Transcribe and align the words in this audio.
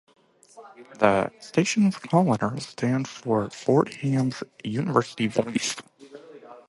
The 0.97 1.31
station's 1.39 1.95
call 1.99 2.23
letters 2.23 2.65
stand 2.65 3.07
for 3.07 3.51
Fordham 3.51 4.31
University's 4.63 5.33
Voice. 5.35 5.75